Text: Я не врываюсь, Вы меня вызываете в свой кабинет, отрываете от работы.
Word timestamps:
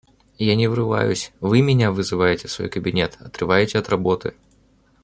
Я 0.39 0.55
не 0.55 0.67
врываюсь, 0.67 1.31
Вы 1.41 1.61
меня 1.61 1.91
вызываете 1.91 2.47
в 2.47 2.51
свой 2.51 2.69
кабинет, 2.69 3.17
отрываете 3.21 3.77
от 3.77 3.87
работы. 3.89 4.33